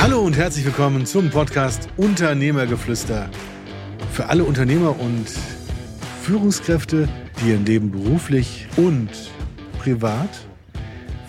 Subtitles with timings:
[0.00, 3.28] Hallo und herzlich willkommen zum Podcast Unternehmergeflüster.
[4.12, 5.26] Für alle Unternehmer und
[6.22, 7.08] Führungskräfte,
[7.40, 9.10] die ihr Leben beruflich und
[9.78, 10.28] privat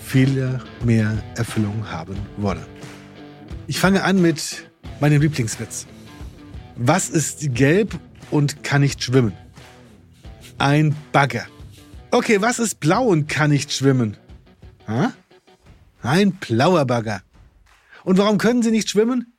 [0.04, 2.66] viel mehr Erfüllung haben wollen.
[3.68, 5.88] Ich fange an mit meinem Lieblingswitz.
[6.76, 8.00] Was ist gelb
[8.32, 9.34] und kann nicht schwimmen?
[10.58, 11.48] Ein Bagger.
[12.12, 14.18] Okay, was ist blau und kann nicht schwimmen?
[14.88, 15.14] Ha?
[16.02, 17.22] Ein blauer Bagger.
[18.08, 19.38] Und warum können sie nicht schwimmen?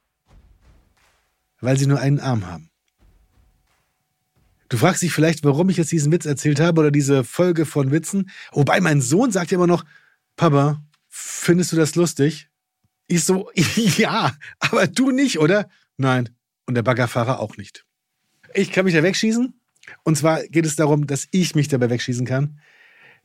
[1.58, 2.70] Weil sie nur einen Arm haben.
[4.68, 7.92] Du fragst dich vielleicht, warum ich jetzt diesen Witz erzählt habe oder diese Folge von
[7.92, 8.28] Witzen.
[8.52, 9.86] Wobei mein Sohn sagt ja immer noch,
[10.36, 12.50] Papa, findest du das lustig?
[13.06, 13.50] Ich so,
[13.96, 15.70] ja, aber du nicht, oder?
[15.96, 16.28] Nein.
[16.66, 17.86] Und der Baggerfahrer auch nicht.
[18.52, 19.58] Ich kann mich da wegschießen.
[20.02, 22.60] Und zwar geht es darum, dass ich mich dabei wegschießen kann.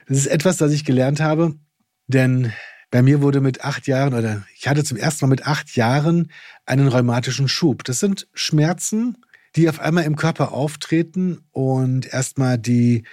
[0.07, 1.59] Das ist etwas, das ich gelernt habe,
[2.07, 2.53] denn
[2.93, 6.31] bei mir wurde mit acht Jahren oder ich hatte zum ersten Mal mit acht Jahren
[6.67, 7.83] einen rheumatischen Schub.
[7.83, 9.17] Das sind Schmerzen,
[9.55, 13.03] die auf einmal im Körper auftreten und erstmal die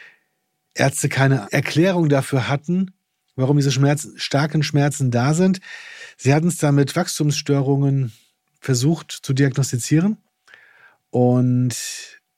[0.75, 2.91] Ärzte keine Erklärung dafür hatten,
[3.37, 5.63] warum diese Schmerzen, starken Schmerzen da sind.
[6.19, 8.13] Sie hatten es da mit Wachstumsstörungen
[8.61, 10.19] versucht zu diagnostizieren
[11.09, 11.75] und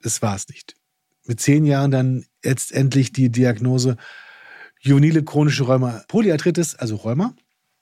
[0.00, 0.77] es war es nicht.
[1.27, 3.97] Mit zehn Jahren dann letztendlich die Diagnose
[4.83, 7.34] juvenile chronische Rheuma, Polyarthritis, also Rheuma.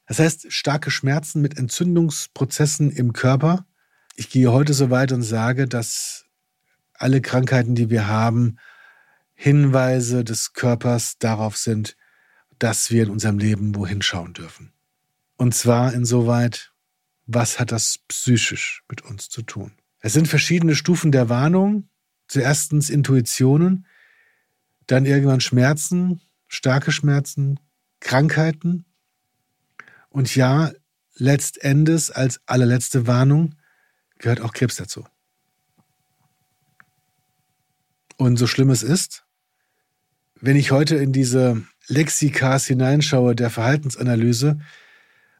[0.06, 3.66] Das heißt, starke Schmerzen mit Entzündungsprozessen im Körper.
[4.16, 6.26] Ich gehe heute so weit und sage, dass
[6.94, 8.58] alle Krankheiten, die wir haben,
[9.34, 11.96] Hinweise des Körpers darauf sind,
[12.58, 14.72] dass wir in unserem Leben wohin schauen dürfen.
[15.36, 16.72] Und zwar insoweit,
[17.26, 19.72] was hat das psychisch mit uns zu tun?
[20.00, 21.88] Es sind verschiedene Stufen der Warnung.
[22.28, 23.86] Zuerstens Intuitionen,
[24.86, 26.20] dann irgendwann Schmerzen,
[26.50, 27.60] starke Schmerzen,
[28.00, 28.84] Krankheiten.
[30.10, 30.72] Und ja,
[31.14, 33.54] letztendes als allerletzte Warnung
[34.18, 35.06] gehört auch Krebs dazu.
[38.16, 39.24] Und so schlimm es ist,
[40.40, 44.60] wenn ich heute in diese Lexikas hineinschaue der Verhaltensanalyse,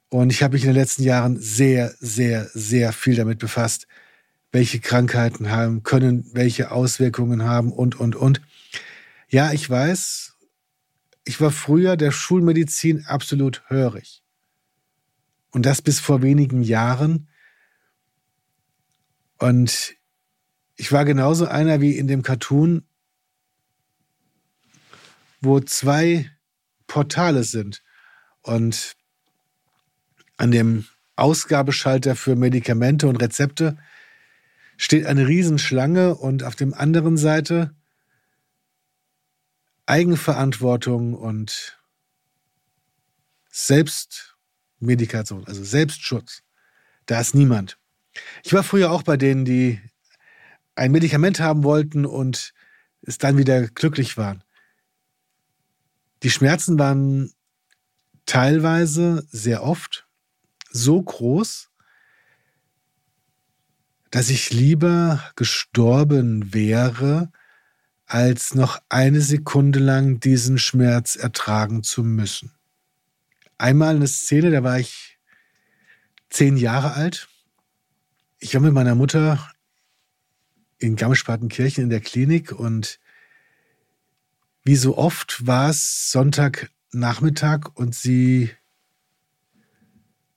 [0.09, 3.87] und ich habe mich in den letzten Jahren sehr, sehr, sehr viel damit befasst,
[4.51, 8.41] welche Krankheiten haben können, welche Auswirkungen haben und, und, und.
[9.29, 10.30] Ja, ich weiß,
[11.25, 14.23] ich war früher der Schulmedizin absolut hörig.
[15.51, 17.29] Und das bis vor wenigen Jahren.
[19.39, 19.95] Und
[20.77, 22.85] ich war genauso einer wie in dem Cartoon,
[25.41, 26.31] wo zwei
[26.87, 27.83] Portale sind.
[28.43, 28.97] Und
[30.37, 30.87] an dem
[31.17, 33.77] Ausgabeschalter für Medikamente und Rezepte
[34.79, 37.75] steht eine Riesenschlange und auf dem anderen Seite
[39.91, 41.81] Eigenverantwortung und
[43.51, 46.45] Selbstmedikation, also Selbstschutz.
[47.07, 47.77] Da ist niemand.
[48.45, 49.81] Ich war früher auch bei denen, die
[50.77, 52.55] ein Medikament haben wollten und
[53.03, 54.45] es dann wieder glücklich waren.
[56.23, 57.33] Die Schmerzen waren
[58.27, 60.07] teilweise sehr oft
[60.71, 61.69] so groß,
[64.13, 67.33] dass ich lieber gestorben wäre,
[68.11, 72.51] als noch eine Sekunde lang diesen Schmerz ertragen zu müssen.
[73.57, 75.19] Einmal eine Szene, da war ich
[76.29, 77.29] zehn Jahre alt.
[78.41, 79.49] Ich war mit meiner Mutter
[80.79, 82.99] in Garmisch-Partenkirchen in der Klinik und
[84.65, 88.51] wie so oft war es Sonntagnachmittag und sie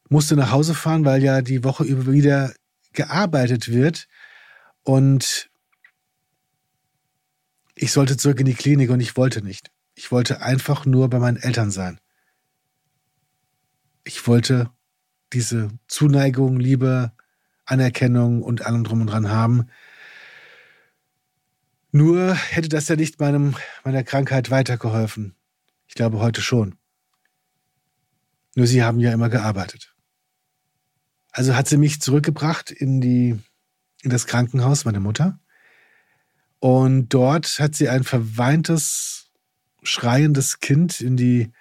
[0.10, 2.54] musste nach Hause fahren, weil ja die Woche über wieder
[2.92, 4.08] gearbeitet wird.
[4.84, 5.50] Und
[7.84, 9.70] ich sollte zurück in die Klinik und ich wollte nicht.
[9.94, 12.00] Ich wollte einfach nur bei meinen Eltern sein.
[14.06, 14.72] Ich wollte
[15.34, 17.12] diese Zuneigung, Liebe,
[17.66, 19.68] Anerkennung und allem drum und dran haben.
[21.92, 25.36] Nur hätte das ja nicht meinem, meiner Krankheit weitergeholfen.
[25.86, 26.76] Ich glaube heute schon.
[28.56, 29.94] Nur sie haben ja immer gearbeitet.
[31.32, 33.38] Also hat sie mich zurückgebracht in die,
[34.04, 35.38] in das Krankenhaus, meine Mutter.
[36.64, 39.30] Und dort hat sie ein verweintes,
[39.82, 41.52] schreiendes Kind in die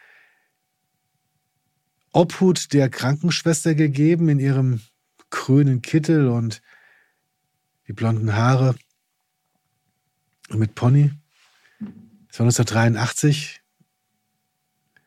[2.13, 4.81] Obhut der Krankenschwester gegeben, in ihrem
[5.29, 6.63] grünen Kittel und
[7.89, 8.77] die blonden Haare
[10.51, 11.11] mit Pony.
[12.29, 13.61] Das war 1983.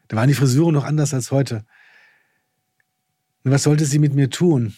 [0.10, 1.66] Da waren die Frisuren noch anders als heute.
[3.46, 4.76] Und was sollte sie mit mir tun?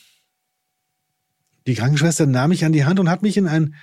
[1.66, 3.74] Die Krankenschwester nahm mich an die Hand und hat mich in ein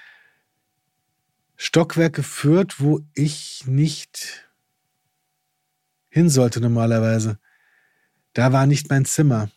[1.56, 4.48] Stockwerk geführt, wo ich nicht
[6.08, 7.38] hin sollte normalerweise.
[8.32, 9.50] Da war nicht mein Zimmer.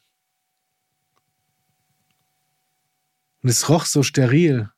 [3.42, 4.70] Und es roch so steril.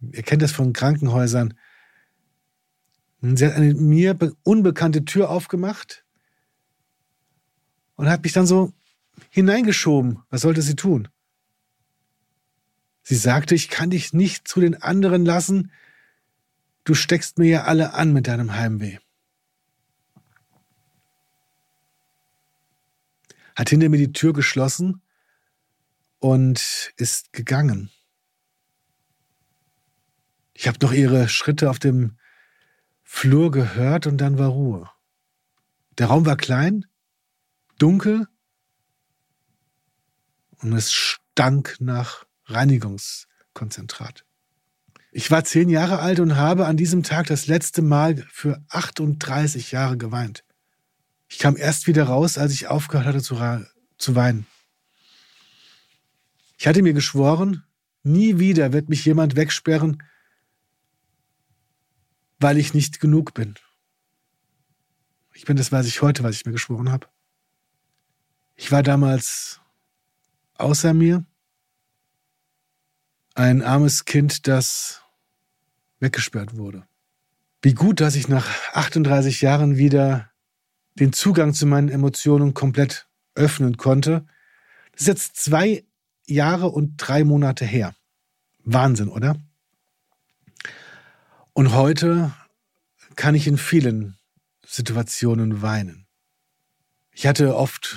[0.00, 1.54] Ihr kennt das von Krankenhäusern.
[3.20, 6.04] Und sie hat eine mir unbekannte Tür aufgemacht
[7.96, 8.72] und hat mich dann so
[9.30, 10.22] hineingeschoben.
[10.30, 11.08] Was sollte sie tun?
[13.02, 15.70] Sie sagte, ich kann dich nicht zu den anderen lassen.
[16.86, 18.98] Du steckst mir ja alle an mit deinem Heimweh.
[23.56, 25.02] Hat hinter mir die Tür geschlossen
[26.20, 27.90] und ist gegangen.
[30.54, 32.18] Ich habe noch ihre Schritte auf dem
[33.02, 34.88] Flur gehört und dann war Ruhe.
[35.98, 36.86] Der Raum war klein,
[37.78, 38.28] dunkel
[40.58, 44.25] und es stank nach Reinigungskonzentrat.
[45.16, 49.72] Ich war zehn Jahre alt und habe an diesem Tag das letzte Mal für 38
[49.72, 50.44] Jahre geweint.
[51.26, 53.36] Ich kam erst wieder raus, als ich aufgehört hatte zu,
[53.96, 54.46] zu weinen.
[56.58, 57.64] Ich hatte mir geschworen,
[58.02, 60.02] nie wieder wird mich jemand wegsperren,
[62.38, 63.54] weil ich nicht genug bin.
[65.32, 67.06] Ich bin das weiß ich heute, was ich mir geschworen habe.
[68.54, 69.62] Ich war damals
[70.58, 71.24] außer mir
[73.34, 75.00] ein armes Kind, das
[76.00, 76.86] weggesperrt wurde.
[77.62, 80.30] Wie gut, dass ich nach 38 Jahren wieder
[80.98, 84.26] den Zugang zu meinen Emotionen komplett öffnen konnte.
[84.92, 85.84] Das ist jetzt zwei
[86.26, 87.94] Jahre und drei Monate her.
[88.64, 89.36] Wahnsinn, oder?
[91.52, 92.32] Und heute
[93.14, 94.16] kann ich in vielen
[94.66, 96.06] Situationen weinen.
[97.12, 97.96] Ich hatte oft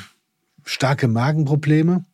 [0.64, 2.06] starke Magenprobleme.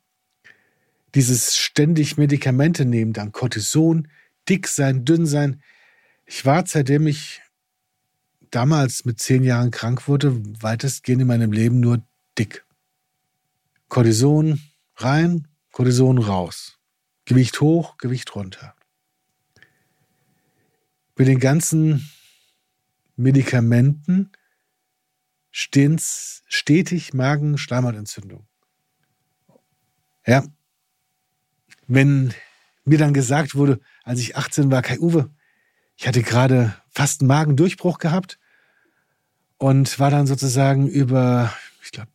[1.14, 4.08] Dieses ständig Medikamente nehmen, dann Cortison,
[4.50, 5.62] dick sein, dünn sein.
[6.26, 7.42] Ich war, seitdem ich
[8.50, 12.02] damals mit zehn Jahren krank wurde, weitestgehend in meinem Leben nur
[12.38, 12.66] dick.
[13.90, 14.62] Cortison
[14.96, 16.80] rein, Cortison raus.
[17.26, 18.76] Gewicht hoch, Gewicht runter.
[21.18, 22.10] Mit den ganzen
[23.16, 24.32] Medikamenten
[25.52, 28.48] stehen stetig Magen-Schleimhautentzündung.
[30.26, 30.44] Ja.
[31.88, 32.34] Wenn
[32.84, 35.30] mir dann gesagt wurde, als ich 18 war, Kai Uwe,
[35.96, 38.40] ich hatte gerade fast einen Magendurchbruch gehabt
[39.58, 41.54] und war dann sozusagen über,
[41.84, 42.10] ich glaube,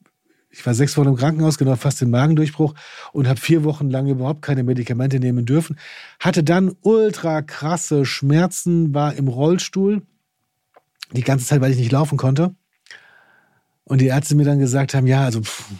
[0.50, 2.74] ich war sechs Wochen im Krankenhaus, genau fast den Magendurchbruch
[3.12, 5.78] und habe vier Wochen lang überhaupt keine Medikamente nehmen dürfen.
[6.18, 10.02] Hatte dann ultra krasse Schmerzen, war im Rollstuhl
[11.12, 12.54] die ganze Zeit, weil ich nicht laufen konnte.
[13.84, 15.70] Und die Ärzte mir dann gesagt haben, ja, also pff,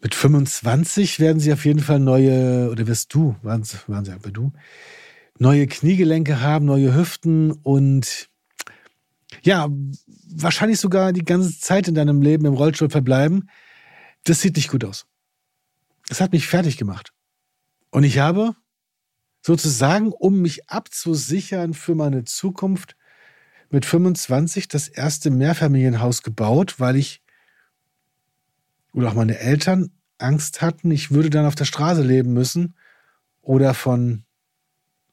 [0.00, 4.30] mit 25 werden sie auf jeden Fall neue, oder wirst du, waren, waren sie aber
[4.30, 4.52] du,
[5.38, 8.28] neue Kniegelenke haben, neue Hüften und
[9.42, 9.68] ja,
[10.30, 13.48] wahrscheinlich sogar die ganze Zeit in deinem Leben im Rollstuhl verbleiben.
[14.24, 15.06] Das sieht nicht gut aus.
[16.08, 17.12] Das hat mich fertig gemacht.
[17.90, 18.54] Und ich habe
[19.42, 22.96] sozusagen, um mich abzusichern für meine Zukunft,
[23.70, 27.22] mit 25 das erste Mehrfamilienhaus gebaut, weil ich
[28.94, 32.74] oder auch meine Eltern Angst hatten, ich würde dann auf der Straße leben müssen
[33.42, 34.24] oder von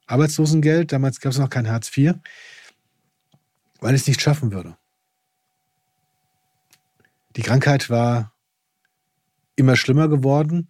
[0.06, 2.14] Arbeitslosengeld, damals gab es noch kein Hartz IV,
[3.80, 4.76] weil ich es nicht schaffen würde.
[7.36, 8.32] Die Krankheit war
[9.56, 10.68] immer schlimmer geworden.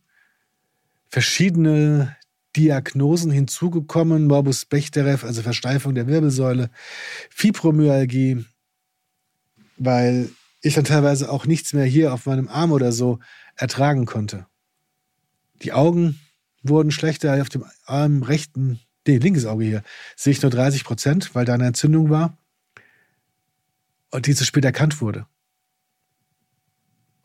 [1.08, 2.16] Verschiedene
[2.56, 6.70] Diagnosen hinzugekommen, Morbus Bechterew, also Versteifung der Wirbelsäule,
[7.30, 8.44] Fibromyalgie,
[9.76, 10.30] weil
[10.62, 13.18] ich dann teilweise auch nichts mehr hier auf meinem Arm oder so
[13.56, 14.46] ertragen konnte.
[15.62, 16.18] Die Augen
[16.62, 19.82] wurden schlechter auf dem Arm rechten, nee, linkes Auge hier,
[20.16, 22.36] sehe ich nur 30 Prozent, weil da eine Entzündung war
[24.10, 25.26] und die zu spät erkannt wurde.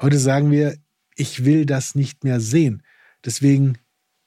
[0.01, 0.77] Heute sagen wir,
[1.15, 2.83] ich will das nicht mehr sehen.
[3.23, 3.77] Deswegen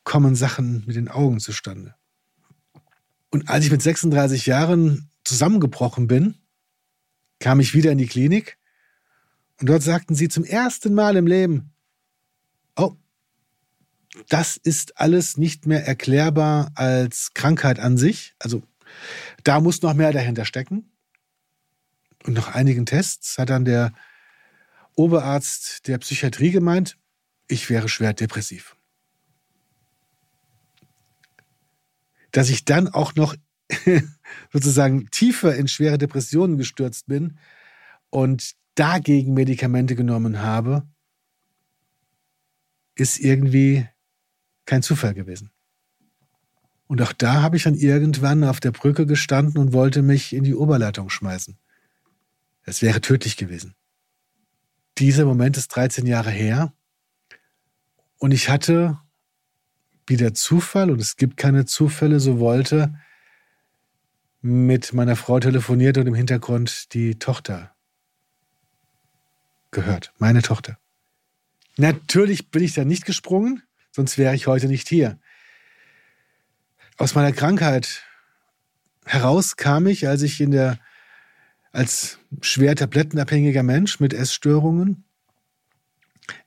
[0.05, 1.95] kommen Sachen mit den Augen zustande.
[3.31, 6.37] Und als ich mit 36 Jahren zusammengebrochen bin,
[7.41, 8.59] kam ich wieder in die Klinik
[9.61, 11.74] und dort sagten sie zum ersten Mal im Leben,
[14.29, 18.35] das ist alles nicht mehr erklärbar als Krankheit an sich.
[18.39, 18.63] Also
[19.43, 20.93] da muss noch mehr dahinter stecken.
[22.25, 23.93] Und nach einigen Tests hat dann der
[24.95, 26.97] Oberarzt der Psychiatrie gemeint,
[27.49, 28.77] ich wäre schwer depressiv.
[32.35, 33.37] dass ich dann auch noch
[34.53, 37.39] sozusagen tiefer in schwere Depressionen gestürzt bin
[38.11, 40.87] und dagegen Medikamente genommen habe,
[42.97, 43.87] ist irgendwie
[44.67, 45.51] kein Zufall gewesen.
[46.87, 50.45] Und auch da habe ich dann irgendwann auf der Brücke gestanden und wollte mich in
[50.45, 51.59] die Oberleitung schmeißen.
[52.63, 53.75] Es wäre tödlich gewesen.
[54.99, 56.73] Dieser Moment ist 13 Jahre her
[58.19, 58.99] und ich hatte
[60.07, 62.95] wie der Zufall, und es gibt keine Zufälle, so wollte,
[64.43, 67.75] mit meiner Frau telefoniert und im Hintergrund die Tochter
[69.71, 70.79] gehört, meine Tochter.
[71.77, 73.63] Natürlich bin ich da nicht gesprungen,
[73.95, 75.19] sonst wäre ich heute nicht hier.
[76.97, 78.03] Aus meiner Krankheit
[79.05, 80.79] heraus kam ich, als ich in der
[81.73, 85.05] als schwer tablettenabhängiger Mensch mit Essstörungen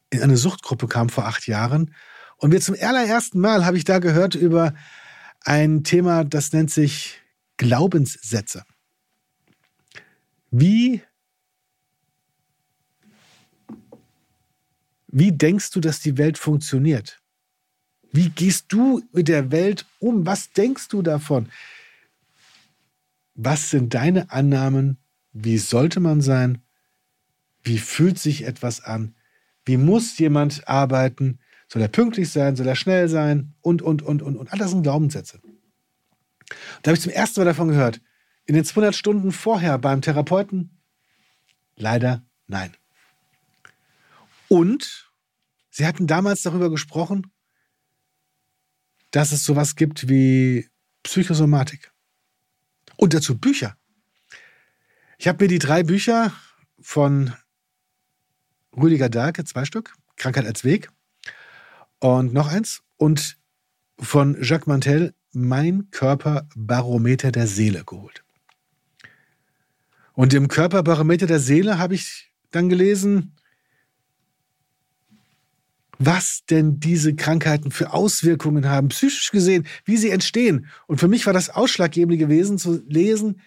[0.10, 1.94] in eine Suchtgruppe kam vor acht Jahren.
[2.38, 4.74] Und wir zum allerersten Mal habe ich da gehört über
[5.42, 7.22] ein Thema, das nennt sich
[7.58, 8.64] Glaubenssätze.
[10.50, 11.02] Wie,
[15.08, 17.22] wie denkst du, dass die Welt funktioniert?
[18.18, 20.26] Wie gehst du mit der Welt um?
[20.26, 21.50] Was denkst du davon?
[23.36, 24.98] Was sind deine Annahmen?
[25.34, 26.64] Wie sollte man sein?
[27.62, 29.14] Wie fühlt sich etwas an?
[29.66, 31.38] Wie muss jemand arbeiten?
[31.68, 32.56] Soll er pünktlich sein?
[32.56, 33.54] Soll er schnell sein?
[33.62, 34.52] Und, und, und, und, und.
[34.52, 35.40] All das sind Glaubenssätze.
[36.82, 38.02] Da habe ich zum ersten Mal davon gehört.
[38.48, 40.76] In den 200 Stunden vorher beim Therapeuten?
[41.76, 42.76] Leider nein.
[44.48, 45.08] Und
[45.70, 47.32] sie hatten damals darüber gesprochen,
[49.12, 50.68] dass es sowas gibt wie
[51.04, 51.92] Psychosomatik.
[52.96, 53.78] Und dazu Bücher.
[55.18, 56.34] Ich habe mir die drei Bücher
[56.80, 57.34] von
[58.76, 60.90] Rüdiger Dahlke, zwei Stück, Krankheit als Weg,
[62.00, 63.38] und noch eins, und
[64.00, 68.24] von Jacques Mantel, Mein Körperbarometer der Seele geholt.
[70.14, 73.37] Und im Körperbarometer der Seele habe ich dann gelesen,
[76.00, 80.68] was denn diese Krankheiten für Auswirkungen haben, psychisch gesehen, wie sie entstehen.
[80.86, 83.42] Und für mich war das Ausschlaggebende gewesen zu lesen,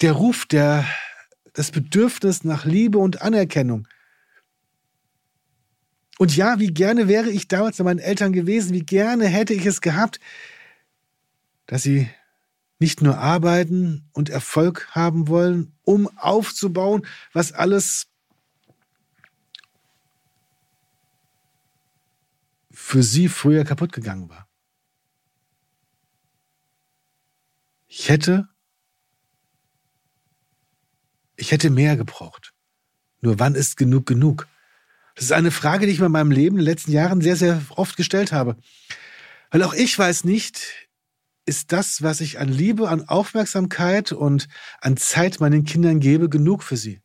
[0.00, 0.86] der Ruf, der,
[1.52, 3.86] das Bedürfnis nach Liebe und Anerkennung.
[6.18, 9.66] Und ja, wie gerne wäre ich damals bei meinen Eltern gewesen, wie gerne hätte ich
[9.66, 10.20] es gehabt,
[11.66, 12.08] dass sie
[12.78, 18.09] nicht nur arbeiten und Erfolg haben wollen, um aufzubauen, was alles
[22.82, 24.48] für sie früher kaputt gegangen war.
[27.86, 28.48] Ich hätte,
[31.36, 32.52] ich hätte mehr gebraucht.
[33.20, 34.48] Nur wann ist genug genug?
[35.14, 37.36] Das ist eine Frage, die ich mir in meinem Leben in den letzten Jahren sehr,
[37.36, 38.56] sehr oft gestellt habe.
[39.50, 40.88] Weil auch ich weiß nicht,
[41.46, 44.48] ist das, was ich an Liebe, an Aufmerksamkeit und
[44.80, 47.00] an Zeit meinen Kindern gebe, genug für sie?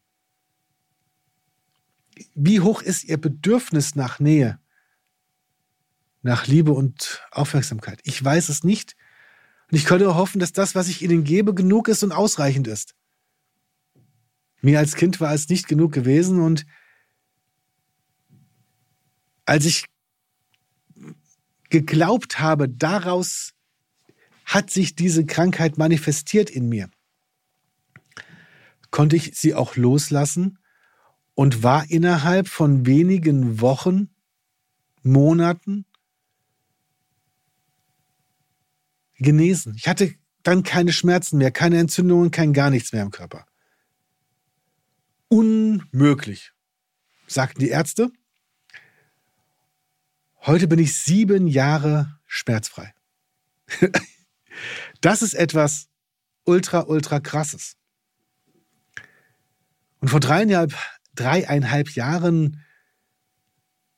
[2.33, 4.59] Wie hoch ist ihr Bedürfnis nach Nähe?
[6.25, 7.99] Nach Liebe und Aufmerksamkeit.
[8.03, 8.95] Ich weiß es nicht.
[9.69, 12.95] Und ich könnte hoffen, dass das, was ich ihnen gebe, genug ist und ausreichend ist.
[14.59, 16.65] Mir als Kind war es nicht genug gewesen und
[19.45, 19.85] als ich
[21.69, 23.53] geglaubt habe, daraus
[24.45, 26.89] hat sich diese Krankheit manifestiert in mir,
[28.89, 30.57] konnte ich sie auch loslassen
[31.35, 34.09] und war innerhalb von wenigen Wochen,
[35.03, 35.85] Monaten
[39.17, 39.75] genesen.
[39.75, 43.45] Ich hatte dann keine Schmerzen mehr, keine Entzündungen, kein gar nichts mehr im Körper.
[45.27, 46.53] Unmöglich,
[47.27, 48.11] sagten die Ärzte.
[50.41, 52.93] Heute bin ich sieben Jahre schmerzfrei.
[55.01, 55.87] das ist etwas
[56.43, 57.75] ultra, ultra krasses.
[59.99, 60.75] Und vor dreieinhalb,
[61.15, 62.63] dreieinhalb Jahren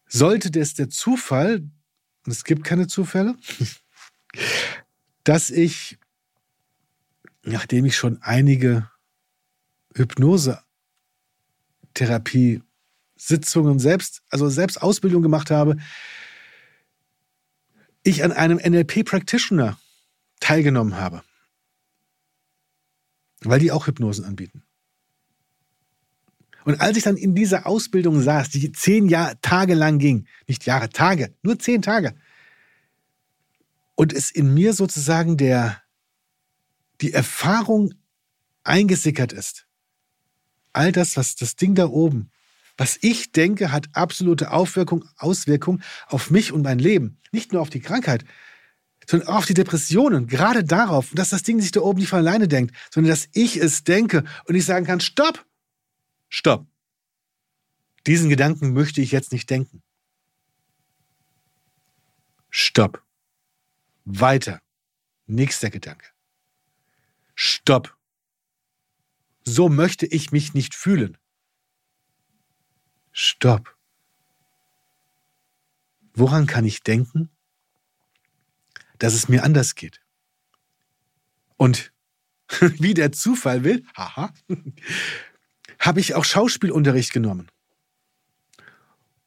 [0.07, 1.69] sollte das der Zufall,
[2.25, 3.35] und es gibt keine Zufälle,
[5.27, 5.97] dass ich,
[7.43, 8.89] nachdem ich schon einige
[9.93, 12.63] Hypnose-Therapie
[13.17, 15.75] Sitzungen selbst, also selbst Ausbildung gemacht habe,
[18.03, 19.77] ich an einem NLP Practitioner
[20.39, 21.23] teilgenommen habe.
[23.41, 24.63] Weil die auch Hypnosen anbieten.
[26.63, 30.65] Und als ich dann in dieser Ausbildung saß, die zehn Jahr, Tage lang ging, nicht
[30.65, 32.15] Jahre, Tage, nur zehn Tage,
[33.97, 35.81] und es in mir sozusagen der,
[37.01, 37.95] die Erfahrung
[38.63, 39.67] eingesickert ist.
[40.71, 42.29] All das, was das Ding da oben,
[42.77, 47.19] was ich denke, hat absolute Aufwirkung, Auswirkung auf mich und mein Leben.
[47.31, 48.23] Nicht nur auf die Krankheit,
[49.07, 50.27] sondern auch auf die Depressionen.
[50.27, 53.57] Gerade darauf, dass das Ding sich da oben nicht von alleine denkt, sondern dass ich
[53.57, 55.43] es denke und ich sagen kann, stopp,
[56.29, 56.67] stopp.
[58.05, 59.81] Diesen Gedanken möchte ich jetzt nicht denken.
[62.51, 63.06] Stopp.
[64.09, 64.61] Weiter.
[65.25, 66.05] Nächster Gedanke.
[67.35, 67.97] Stopp.
[69.43, 71.17] So möchte ich mich nicht fühlen.
[73.11, 73.75] Stopp.
[76.13, 77.29] woran kann ich denken,
[78.97, 80.01] dass es mir anders geht?
[81.57, 81.91] Und
[82.79, 84.33] wie der Zufall will, haha,
[85.79, 87.51] habe ich auch Schauspielunterricht genommen.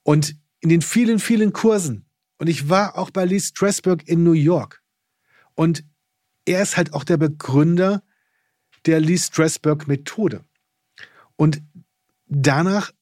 [0.03, 2.07] Und in den vielen, vielen Kursen.
[2.41, 4.83] Und ich war auch bei Lee Strasberg in New York.
[5.55, 5.85] Und
[6.47, 8.03] er ist halt auch der Begründer
[8.87, 10.43] der Lee Strasberg Methode.
[11.37, 11.63] Und
[12.29, 12.93] danach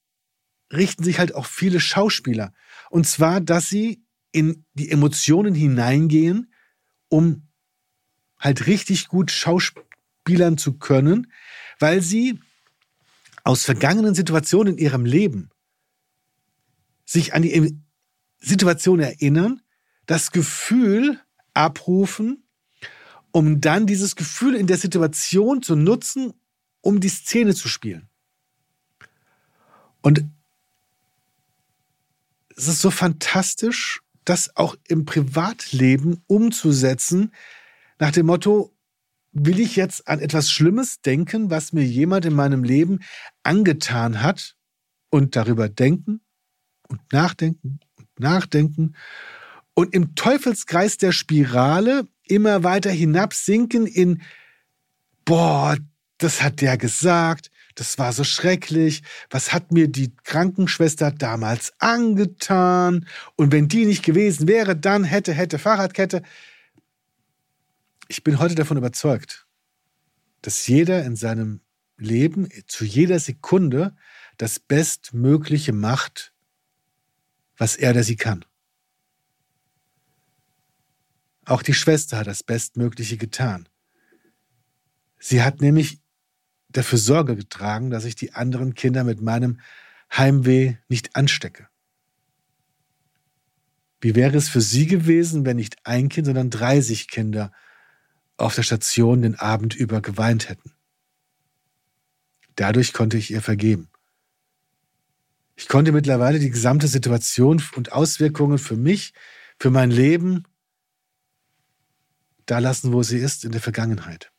[0.73, 2.53] richten sich halt auch viele Schauspieler.
[2.91, 4.03] Und zwar, dass sie
[4.33, 6.53] in die Emotionen hineingehen,
[7.09, 7.47] um
[8.41, 11.33] halt richtig gut Schauspielern zu können,
[11.79, 12.41] weil sie
[13.45, 15.51] aus vergangenen Situationen in ihrem Leben
[17.05, 17.79] sich an die
[18.41, 19.61] Situation erinnern,
[20.07, 21.21] das Gefühl
[21.55, 22.45] abrufen,
[23.31, 26.33] um dann dieses Gefühl in der Situation zu nutzen,
[26.81, 28.09] um die Szene zu spielen.
[30.01, 30.25] Und
[32.57, 37.33] es ist so fantastisch, das auch im Privatleben umzusetzen,
[37.99, 38.73] nach dem Motto,
[39.33, 43.01] will ich jetzt an etwas Schlimmes denken, was mir jemand in meinem Leben
[43.43, 44.57] angetan hat
[45.11, 46.21] und darüber denken
[46.89, 47.81] und nachdenken
[48.21, 48.95] nachdenken
[49.75, 54.23] und im Teufelskreis der Spirale immer weiter hinabsinken in,
[55.25, 55.77] boah,
[56.19, 63.07] das hat der gesagt, das war so schrecklich, was hat mir die Krankenschwester damals angetan
[63.37, 66.23] und wenn die nicht gewesen wäre, dann hätte, hätte Fahrradkette.
[68.09, 69.47] Ich bin heute davon überzeugt,
[70.43, 71.61] dass jeder in seinem
[71.99, 73.95] Leben zu jeder Sekunde
[74.39, 76.33] das Bestmögliche macht,
[77.59, 78.45] was er oder sie kann.
[81.45, 83.69] Auch die Schwester hat das Bestmögliche getan.
[85.19, 86.01] Sie hat nämlich
[86.69, 89.61] dafür Sorge getragen, dass ich die anderen Kinder mit meinem
[90.17, 91.69] Heimweh nicht anstecke.
[94.01, 97.53] Wie wäre es für sie gewesen, wenn nicht ein Kind, sondern 30 Kinder
[98.37, 100.73] auf der Station den Abend über geweint hätten?
[102.55, 103.89] Dadurch konnte ich ihr vergeben.
[105.59, 109.13] Ich konnte mittlerweile die gesamte Situation und Auswirkungen für mich,
[109.59, 110.45] für mein Leben
[112.47, 114.31] da lassen, wo sie ist, in der Vergangenheit.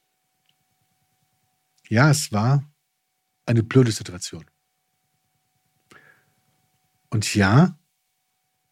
[1.89, 2.63] Ja, es war
[3.45, 4.45] eine blöde Situation.
[7.09, 7.77] Und ja,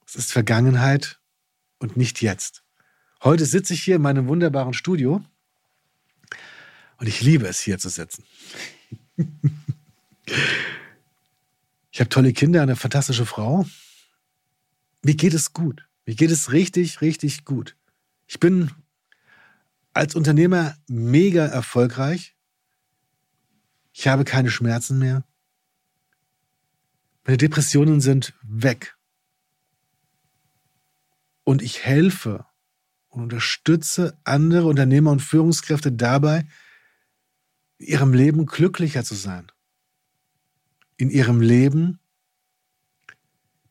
[0.06, 1.20] es ist Vergangenheit
[1.80, 2.64] und nicht jetzt.
[3.22, 5.22] Heute sitze ich hier in meinem wunderbaren Studio
[6.98, 8.24] und ich liebe es, hier zu sitzen.
[11.98, 13.66] ich habe tolle Kinder, eine fantastische Frau.
[15.02, 15.90] Mir geht es gut.
[16.06, 17.76] Mir geht es richtig, richtig gut.
[18.28, 18.70] Ich bin
[19.94, 22.36] als Unternehmer mega erfolgreich.
[23.94, 25.24] Ich habe keine Schmerzen mehr.
[27.26, 28.96] Meine Depressionen sind weg.
[31.46, 32.46] Und ich helfe
[33.08, 36.48] und unterstütze andere Unternehmer und Führungskräfte dabei,
[37.80, 39.52] in ihrem Leben glücklicher zu sein.
[40.98, 42.00] In ihrem Leben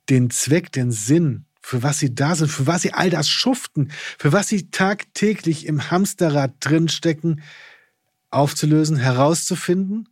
[0.08, 3.90] den Zweck, den Sinn für was sie da sind, für was sie all das schuften,
[4.18, 7.42] für was sie tagtäglich im Hamsterrad drinstecken,
[8.30, 10.08] aufzulösen, herauszufinden,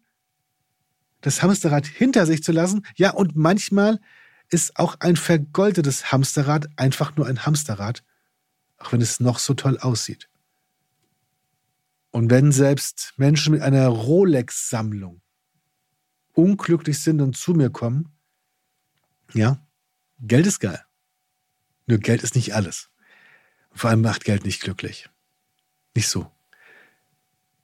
[1.20, 2.84] das Hamsterrad hinter sich zu lassen.
[2.96, 4.00] Ja, und manchmal
[4.50, 8.02] ist auch ein vergoldetes Hamsterrad einfach nur ein Hamsterrad,
[8.78, 10.28] auch wenn es noch so toll aussieht.
[12.10, 15.20] Und wenn selbst Menschen mit einer Rolex-Sammlung
[16.34, 18.12] unglücklich sind und zu mir kommen,
[19.32, 19.66] ja,
[20.20, 20.84] Geld ist geil.
[21.86, 22.90] Nur Geld ist nicht alles.
[23.72, 25.08] Vor allem macht Geld nicht glücklich.
[25.94, 26.30] Nicht so.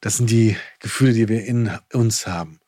[0.01, 2.61] Das sind die Gefühle, die wir in uns haben.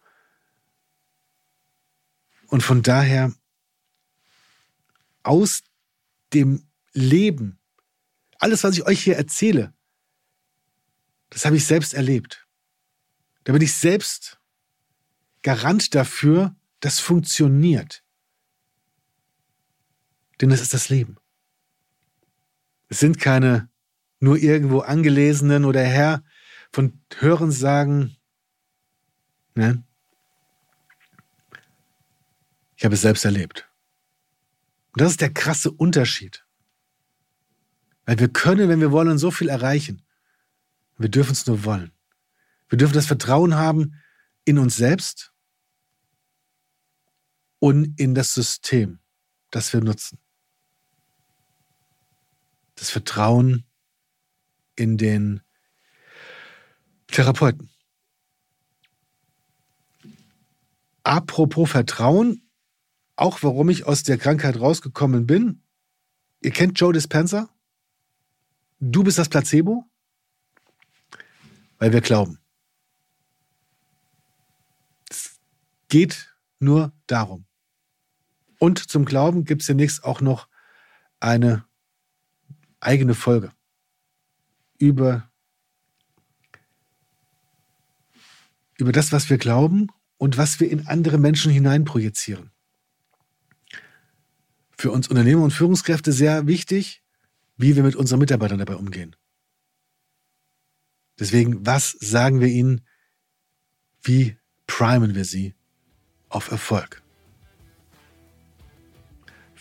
[2.49, 3.33] Und von daher
[5.23, 5.63] aus
[6.35, 7.59] dem Leben,
[8.39, 9.73] alles, was ich euch hier erzähle,
[11.31, 12.47] das habe ich selbst erlebt.
[13.45, 14.39] Da bin ich selbst
[15.43, 18.03] Garant dafür, das funktioniert.
[20.41, 21.17] Denn das ist das Leben.
[22.89, 23.71] Es sind keine
[24.21, 26.23] nur irgendwo angelesenen oder her
[26.73, 28.17] von Hörensagen.
[29.55, 29.83] Ne?
[32.77, 33.69] Ich habe es selbst erlebt.
[34.93, 36.45] Und das ist der krasse Unterschied.
[38.05, 40.03] Weil wir können, wenn wir wollen, so viel erreichen.
[40.99, 41.93] Wir dürfen es nur wollen.
[42.69, 43.95] Wir dürfen das Vertrauen haben
[44.45, 45.32] in uns selbst
[47.63, 48.99] und in das System,
[49.51, 50.19] das wir nutzen
[52.83, 53.65] das Vertrauen
[54.75, 55.41] in den
[57.07, 57.71] Therapeuten.
[61.05, 62.43] Apropos Vertrauen,
[63.15, 65.63] auch warum ich aus der Krankheit rausgekommen bin,
[66.41, 67.49] Ihr kennt Joe Dispenza?
[68.81, 69.89] Du bist das Placebo?
[71.79, 72.41] Weil wir glauben.
[75.09, 75.39] Es
[75.89, 77.47] geht nur darum.
[78.63, 80.47] Und zum Glauben gibt es demnächst auch noch
[81.19, 81.65] eine
[82.79, 83.51] eigene Folge
[84.79, 85.29] über,
[88.79, 92.53] über das, was wir glauben und was wir in andere Menschen hineinprojizieren.
[94.79, 97.03] Für uns Unternehmer und Führungskräfte sehr wichtig,
[97.57, 99.17] wie wir mit unseren Mitarbeitern dabei umgehen.
[101.19, 102.87] Deswegen, was sagen wir ihnen?
[104.05, 105.57] Wie primen wir sie
[106.29, 107.03] auf Erfolg?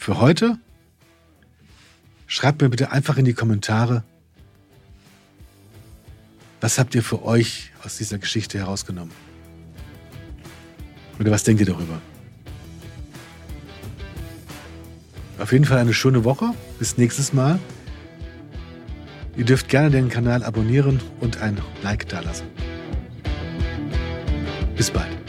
[0.02, 0.58] Für heute
[2.26, 4.04] schreibt mir bitte einfach in die Kommentare,
[6.60, 9.14] was habt ihr für euch aus dieser Geschichte herausgenommen?
[11.20, 12.02] Oder was denkt ihr darüber?
[15.38, 16.56] Auf jeden Fall eine schöne Woche.
[16.80, 17.60] Bis nächstes Mal.
[19.38, 22.48] Ihr dürft gerne den Kanal abonnieren und ein Like dalassen.
[24.76, 25.21] Bis bald.